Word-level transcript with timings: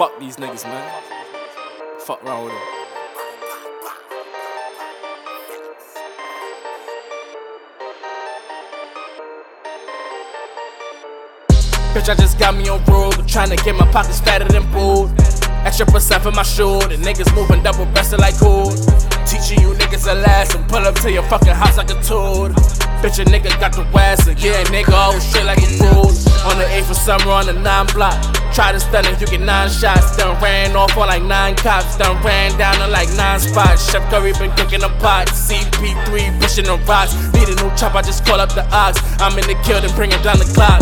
Fuck 0.00 0.18
these 0.18 0.36
niggas, 0.36 0.64
man. 0.64 1.02
Fuck 1.98 2.24
around 2.24 2.44
with 2.44 2.54
them. 2.54 2.62
Bitch, 11.92 12.08
I 12.08 12.14
just 12.14 12.38
got 12.38 12.56
me 12.56 12.66
on 12.70 12.82
road, 12.86 13.28
trying 13.28 13.50
to 13.50 13.56
get 13.56 13.76
my 13.76 13.84
pockets 13.92 14.20
fatter 14.20 14.48
than 14.48 14.62
boot. 14.72 15.10
Extra 15.66 15.84
percent 15.84 16.22
for 16.22 16.30
my 16.30 16.44
shoe, 16.44 16.78
the 16.78 16.96
niggas 16.96 17.34
moving 17.34 17.62
double 17.62 17.84
breasted 17.92 18.20
like 18.20 18.38
cool. 18.38 18.70
Teaching 19.26 19.60
you 19.60 19.74
niggas 19.74 20.10
a 20.10 20.14
lesson, 20.14 20.64
pull 20.64 20.78
up 20.78 20.94
to 21.00 21.12
your 21.12 21.24
fucking 21.24 21.48
house 21.48 21.76
like 21.76 21.90
a 21.90 22.02
tool. 22.02 22.48
Bitch, 23.02 23.20
a 23.20 23.24
nigga 23.26 23.50
got 23.60 23.74
the 23.74 23.86
west, 23.92 24.26
yeah, 24.42 24.64
nigga, 24.72 24.94
oh 24.94 25.20
shit 25.20 25.44
like 25.44 25.58
a 25.58 25.66
fool. 25.66 26.29
On 26.48 26.56
the 26.56 26.64
8th 26.64 26.90
of 26.90 26.96
summer 26.96 27.30
on 27.32 27.46
the 27.46 27.52
9 27.52 27.86
block. 27.92 28.16
Try 28.54 28.72
to 28.72 28.80
stun 28.80 29.04
it, 29.04 29.20
you 29.20 29.26
get 29.26 29.42
9 29.42 29.68
shots. 29.68 30.16
Done 30.16 30.40
ran 30.42 30.74
off 30.74 30.96
on 30.96 31.08
like 31.08 31.22
9 31.22 31.56
cops. 31.56 31.98
Done 31.98 32.16
ran 32.24 32.56
down 32.56 32.80
on 32.80 32.90
like 32.90 33.08
9 33.12 33.40
spots. 33.40 33.92
Chef 33.92 34.02
Curry 34.10 34.32
been 34.32 34.50
cooking 34.56 34.82
a 34.82 34.88
pot. 35.04 35.28
CP3 35.28 36.40
pushing 36.40 36.64
the 36.64 36.80
rocks. 36.88 37.12
Need 37.34 37.48
a 37.48 37.56
new 37.60 37.70
chop, 37.76 37.94
I 37.94 38.02
just 38.02 38.24
call 38.24 38.40
up 38.40 38.54
the 38.54 38.64
ox. 38.74 38.98
I'm 39.20 39.38
in 39.38 39.46
the 39.46 39.54
kill, 39.64 39.80
then 39.80 39.94
bring 39.94 40.12
it 40.12 40.22
down 40.22 40.38
the 40.38 40.48
clock. 40.56 40.80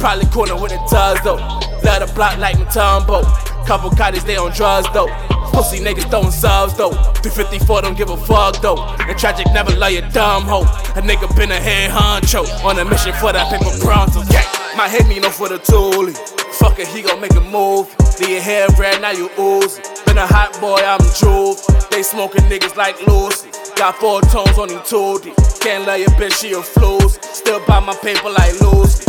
Probably 0.00 0.26
corner 0.26 0.60
with 0.60 0.72
a 0.72 1.20
though. 1.22 1.38
Let 1.84 2.02
a 2.02 2.12
block 2.12 2.38
like 2.38 2.56
Mutombo. 2.56 3.22
Couple 3.66 3.90
cotties, 3.90 4.24
they 4.24 4.36
on 4.36 4.50
drugs 4.52 4.88
though. 4.92 5.08
Pussy 5.52 5.78
niggas 5.78 6.10
throwing 6.10 6.32
subs 6.32 6.76
though. 6.76 6.92
354 7.22 7.82
don't 7.82 7.96
give 7.96 8.10
a 8.10 8.16
fuck 8.16 8.60
though. 8.60 8.82
And 8.98 9.16
tragic 9.18 9.46
never 9.54 9.70
love 9.76 9.92
your 9.92 10.08
dumb 10.10 10.44
hoe. 10.44 10.62
A 10.96 11.02
nigga 11.02 11.34
been 11.36 11.52
a 11.52 11.60
head 11.60 11.90
honcho. 11.90 12.42
On 12.64 12.78
a 12.78 12.84
mission 12.84 13.12
for 13.14 13.32
that 13.32 13.50
paper 13.50 13.70
pronto. 13.84 14.22
Yeah. 14.32 14.59
My 14.76 14.88
head 14.88 15.06
need 15.08 15.22
no 15.22 15.30
for 15.30 15.48
the 15.48 15.58
toolie. 15.58 16.16
Fuck 16.54 16.78
it, 16.78 16.88
he 16.88 17.02
gon' 17.02 17.20
make 17.20 17.34
a 17.34 17.40
move. 17.40 17.88
Leave 18.20 18.30
your 18.30 18.40
hair 18.40 18.68
red, 18.78 19.02
now 19.02 19.10
you 19.10 19.28
oozy. 19.38 19.82
Been 20.06 20.18
a 20.18 20.26
hot 20.26 20.56
boy, 20.60 20.78
I'm 20.78 21.00
jewel. 21.18 21.56
They 21.90 22.02
smoking 22.02 22.42
niggas 22.44 22.76
like 22.76 22.94
Lucy. 23.06 23.50
Got 23.76 23.96
four 23.96 24.20
tones 24.22 24.58
on 24.58 24.68
him 24.68 24.78
2D. 24.80 25.60
Can't 25.60 25.86
love 25.86 25.98
your 25.98 26.10
bitch, 26.10 26.40
she 26.40 26.52
a 26.52 26.60
floozy. 26.60 27.22
Still 27.22 27.60
buy 27.66 27.80
my 27.80 27.94
paper 27.96 28.30
like 28.30 28.60
Lucy. 28.60 29.04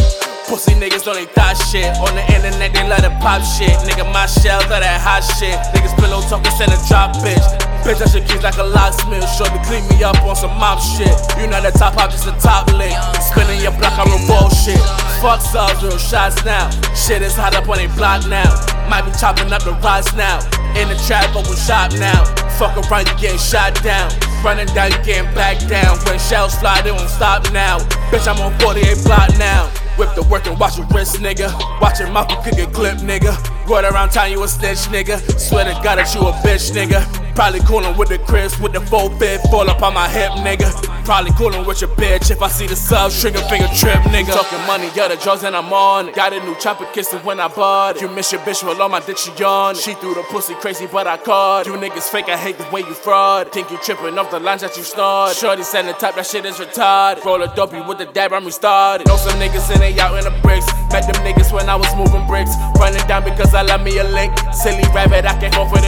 Pussy 0.52 0.75
niggas 0.75 1.07
don't 1.07 1.16
they 1.16 1.31
thought 1.31 1.55
shit. 1.71 1.88
On 2.03 2.11
the 2.11 2.19
internet, 2.27 2.75
they 2.75 2.83
let 2.83 3.07
it 3.07 3.16
pop 3.23 3.39
shit. 3.39 3.71
Nigga, 3.88 4.03
my 4.11 4.27
shells 4.27 4.67
are 4.67 4.83
that 4.83 4.99
hot 4.99 5.23
shit. 5.23 5.55
Niggas 5.71 5.95
pillow 5.95 6.19
talking, 6.27 6.52
send 6.59 6.75
a 6.75 6.80
drop, 6.91 7.16
bitch. 7.23 7.39
Bitch, 7.88 8.03
I 8.03 8.07
should 8.11 8.27
keep 8.27 8.44
like 8.44 8.59
a 8.59 8.67
locksmith. 8.67 9.23
Sure 9.39 9.47
to 9.47 9.59
clean 9.63 9.88
me 9.88 10.03
up 10.03 10.19
on 10.27 10.35
some 10.35 10.52
mop 10.59 10.83
shit. 10.83 11.07
You 11.39 11.47
know 11.47 11.63
the 11.63 11.72
top 11.72 11.95
hop, 11.95 12.11
just 12.11 12.27
a 12.27 12.35
top 12.44 12.67
lick. 12.75 12.91
Spinning 13.23 13.63
your 13.63 13.72
block, 13.79 13.95
I'm 13.95 14.11
a 14.11 14.19
bullshit. 14.27 14.83
Fuck 15.23 15.39
subs, 15.39 15.88
real 15.88 15.95
shots 15.95 16.44
now. 16.44 16.67
Shit 16.99 17.23
is 17.23 17.31
hot 17.31 17.55
up 17.55 17.72
on 17.72 17.79
they 17.79 17.88
block 17.95 18.27
now. 18.27 18.52
Might 18.91 19.07
be 19.07 19.16
chopping 19.16 19.47
up 19.55 19.63
the 19.63 19.72
rocks 19.79 20.11
now. 20.19 20.44
In 20.75 20.91
the 20.91 20.99
trap, 21.07 21.31
open 21.31 21.55
shop 21.55 21.95
now. 21.95 22.27
Fuck 22.59 22.75
around, 22.75 23.07
you 23.07 23.16
getting 23.16 23.39
shot 23.39 23.72
down. 23.88 24.11
Running 24.44 24.67
down, 24.75 24.91
you 24.91 24.99
getting 25.07 25.31
back 25.31 25.63
down. 25.72 25.95
When 26.03 26.19
shells 26.19 26.59
fly, 26.59 26.83
they 26.83 26.91
won't 26.91 27.07
stop 27.07 27.47
now. 27.55 27.79
Bitch, 28.11 28.27
I'm 28.27 28.35
on 28.44 28.52
48 28.59 28.99
block 29.07 29.31
now. 29.39 29.72
Whip 29.97 30.16
the 30.16 30.23
work 30.23 30.47
and 30.47 30.59
watch 30.59 30.78
your 30.78 30.88
wrist, 30.88 31.17
nigga. 31.17 31.52
Watch 31.81 32.00
your 32.00 32.09
mouth, 32.09 32.31
you 32.31 32.38
could 32.44 32.56
get 32.56 32.73
clipped, 32.73 33.02
nigga. 33.02 33.36
Going 33.67 33.86
around 33.86 34.09
town, 34.09 34.31
you 34.31 34.42
a 34.44 34.47
snitch, 34.47 34.80
nigga. 34.89 35.20
Swear 35.39 35.66
to 35.66 35.72
God 35.84 35.97
that 35.97 36.14
you 36.16 36.22
a 36.22 36.31
bitch, 36.34 36.72
nigga. 36.72 37.20
Probably 37.35 37.61
coolin' 37.61 37.97
with 37.97 38.09
the 38.09 38.19
Chris, 38.19 38.59
with 38.59 38.73
the 38.73 38.81
full 38.81 39.09
fit, 39.17 39.41
fall 39.49 39.69
up 39.69 39.81
on 39.81 39.93
my 39.93 40.07
hip, 40.07 40.31
nigga. 40.43 40.69
Probably 41.05 41.31
coolin' 41.31 41.65
with 41.65 41.81
your 41.81 41.89
bitch 41.91 42.29
if 42.29 42.41
I 42.41 42.49
see 42.49 42.67
the 42.67 42.75
sub, 42.75 43.11
trigger 43.11 43.41
finger 43.49 43.67
trip, 43.75 43.99
nigga. 44.13 44.33
Talking 44.33 44.65
money, 44.67 44.89
yeah, 44.95 45.07
the 45.07 45.15
drugs 45.15 45.43
and 45.43 45.55
I'm 45.55 45.71
on 45.73 46.09
it. 46.09 46.15
Got 46.15 46.33
a 46.33 46.39
new 46.43 46.55
chopper 46.59 46.85
kissing 46.93 47.19
when 47.19 47.39
I 47.39 47.47
bought 47.47 47.95
it. 47.95 48.01
You 48.01 48.09
miss 48.09 48.31
your 48.31 48.41
bitch, 48.41 48.63
well, 48.63 48.79
on 48.81 48.91
my 48.91 48.99
dick, 48.99 49.17
she 49.17 49.31
it. 49.31 49.77
She 49.77 49.93
threw 49.95 50.13
the 50.13 50.23
pussy 50.29 50.53
crazy, 50.55 50.88
but 50.88 51.07
I 51.07 51.17
caught. 51.17 51.65
You 51.65 51.73
niggas 51.73 52.09
fake, 52.11 52.29
I 52.29 52.38
hate 52.38 52.57
the 52.57 52.67
way 52.71 52.81
you 52.81 52.93
fraud. 52.93 53.51
Think 53.51 53.71
you 53.71 53.77
trippin' 53.77 54.17
off 54.19 54.29
the 54.29 54.39
lines 54.39 54.61
that 54.61 54.77
you 54.77 54.83
snort. 54.83 55.35
Shorty 55.35 55.63
said 55.63 55.83
the 55.83 55.94
type, 55.94 56.16
that 56.16 56.25
shit 56.25 56.45
is 56.45 56.57
retarded. 56.57 57.23
Roll 57.23 57.41
a 57.41 57.53
dopey 57.56 57.81
with 57.81 57.97
the 57.97 58.06
dab, 58.06 58.33
I'm 58.33 58.45
restarted. 58.45 59.07
Know 59.07 59.17
some 59.17 59.39
niggas 59.39 59.72
and 59.72 59.81
they 59.81 59.97
out 60.00 60.16
in 60.17 60.25
the 60.25 60.39
bricks. 60.41 60.67
Met 60.91 61.07
them 61.07 61.23
niggas 61.25 61.51
when 61.51 61.69
I 61.69 61.75
was 61.75 61.89
moving 61.95 62.27
bricks. 62.27 62.51
Running 62.77 63.06
down 63.07 63.23
because 63.23 63.56
I 63.56 63.63
love 63.63 63.81
me 63.81 63.97
a 63.97 64.03
lick. 64.03 64.31
Silly 64.53 64.83
rabbit, 64.94 65.25
I 65.25 65.33
can't 65.39 65.53
go 65.56 65.66
for 65.66 65.81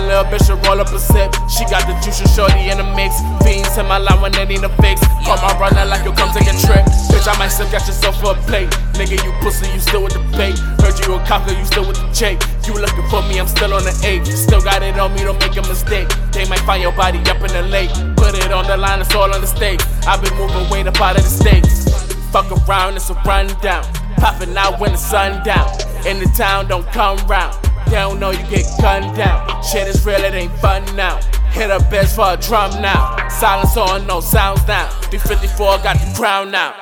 little 0.00 0.24
bitch 0.24 0.46
to 0.46 0.56
roll 0.68 0.80
up 0.80 0.92
a 0.92 0.98
sip. 0.98 1.32
She 1.48 1.64
got 1.66 1.86
the 1.86 1.94
juice 2.04 2.20
and 2.20 2.30
shorty 2.30 2.70
in 2.70 2.78
the 2.78 2.88
mix. 2.94 3.18
Fiends 3.42 3.76
in 3.78 3.86
my 3.86 3.98
line 3.98 4.20
when 4.20 4.32
they 4.32 4.44
need 4.44 4.62
a 4.62 4.70
fix. 4.80 5.00
Call 5.24 5.38
my 5.38 5.52
runner 5.58 5.84
like 5.84 6.04
you 6.04 6.12
come 6.12 6.30
take 6.32 6.48
a 6.48 6.56
trip. 6.60 6.84
Bitch, 7.10 7.26
I 7.26 7.36
might 7.38 7.48
still 7.48 7.70
got 7.70 7.86
yourself 7.86 8.20
for 8.20 8.32
a 8.32 8.38
plate. 8.46 8.70
Nigga, 8.98 9.22
you 9.24 9.32
pussy, 9.42 9.70
you 9.72 9.80
still 9.80 10.02
with 10.02 10.14
the 10.14 10.22
bait. 10.36 10.58
Heard 10.82 10.98
you 11.00 11.14
a 11.14 11.20
cocker, 11.24 11.52
you 11.52 11.64
still 11.64 11.86
with 11.86 11.96
the 11.96 12.08
Jake. 12.12 12.40
You 12.66 12.74
looking 12.74 13.06
for 13.08 13.22
me, 13.28 13.38
I'm 13.38 13.48
still 13.48 13.74
on 13.74 13.84
the 13.84 13.94
eight. 14.04 14.26
Still 14.26 14.60
got 14.60 14.82
it 14.82 14.98
on 14.98 15.14
me, 15.14 15.22
don't 15.22 15.38
make 15.40 15.56
a 15.56 15.62
mistake. 15.62 16.08
They 16.32 16.48
might 16.48 16.62
find 16.68 16.82
your 16.82 16.92
body 16.92 17.18
up 17.30 17.40
in 17.40 17.52
the 17.52 17.62
lake. 17.62 17.90
Put 18.16 18.34
it 18.34 18.52
on 18.52 18.66
the 18.66 18.76
line, 18.76 19.00
it's 19.00 19.14
all 19.14 19.32
on 19.32 19.40
the 19.40 19.46
stake. 19.46 19.80
I've 20.06 20.22
been 20.22 20.34
moving 20.36 20.68
way 20.70 20.82
up 20.82 21.00
out 21.00 21.16
of 21.16 21.22
the 21.22 21.30
states. 21.30 21.88
Fuck 22.30 22.50
around, 22.68 22.96
it's 22.96 23.10
a 23.10 23.14
rundown. 23.24 23.84
Popping 24.16 24.56
out 24.56 24.80
when 24.80 24.92
the 24.92 24.98
sun 24.98 25.44
down. 25.44 25.70
In 26.06 26.18
the 26.18 26.30
town, 26.36 26.68
don't 26.68 26.86
come 26.88 27.18
round. 27.26 27.67
They 27.86 27.92
don't 27.92 28.20
know 28.20 28.30
you 28.30 28.44
get 28.48 28.66
gunned 28.80 29.16
down. 29.16 29.62
Shit 29.62 29.88
is 29.88 30.04
real, 30.04 30.20
it 30.24 30.34
ain't 30.34 30.52
fun 30.58 30.84
now. 30.96 31.20
Hit 31.52 31.70
a 31.70 31.78
bitch 31.78 32.14
for 32.14 32.34
a 32.34 32.36
drum 32.36 32.82
now. 32.82 33.28
Silence 33.28 33.76
on, 33.76 34.06
no 34.06 34.20
sounds 34.20 34.66
now. 34.68 34.88
354 35.10 35.78
got 35.78 35.98
the 35.98 36.12
crown 36.16 36.50
now. 36.50 36.74